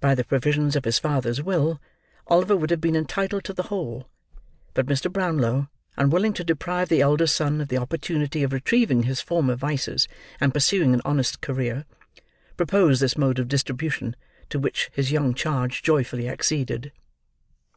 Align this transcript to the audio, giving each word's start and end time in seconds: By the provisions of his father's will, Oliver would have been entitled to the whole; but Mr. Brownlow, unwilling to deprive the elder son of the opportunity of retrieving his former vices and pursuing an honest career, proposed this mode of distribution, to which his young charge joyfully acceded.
By 0.00 0.16
the 0.16 0.24
provisions 0.24 0.74
of 0.74 0.84
his 0.84 0.98
father's 0.98 1.40
will, 1.40 1.80
Oliver 2.26 2.56
would 2.56 2.70
have 2.70 2.80
been 2.80 2.96
entitled 2.96 3.44
to 3.44 3.52
the 3.52 3.62
whole; 3.62 4.08
but 4.74 4.86
Mr. 4.86 5.08
Brownlow, 5.08 5.68
unwilling 5.96 6.32
to 6.32 6.42
deprive 6.42 6.88
the 6.88 7.00
elder 7.00 7.28
son 7.28 7.60
of 7.60 7.68
the 7.68 7.76
opportunity 7.76 8.42
of 8.42 8.52
retrieving 8.52 9.04
his 9.04 9.20
former 9.20 9.54
vices 9.54 10.08
and 10.40 10.52
pursuing 10.52 10.94
an 10.94 11.02
honest 11.04 11.40
career, 11.40 11.84
proposed 12.56 13.00
this 13.00 13.16
mode 13.16 13.38
of 13.38 13.46
distribution, 13.46 14.16
to 14.48 14.58
which 14.58 14.90
his 14.94 15.12
young 15.12 15.32
charge 15.32 15.80
joyfully 15.80 16.28
acceded. 16.28 16.90